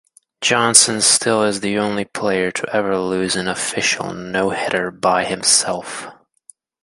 Johnson 0.41 0.99
still 0.99 1.43
is 1.43 1.59
the 1.59 1.77
only 1.77 2.05
player 2.05 2.49
to 2.53 2.67
ever 2.75 2.97
lose 2.97 3.35
an 3.35 3.47
official 3.47 4.15
no-hitter 4.15 4.89
by 4.89 5.25
himself. 5.25 6.07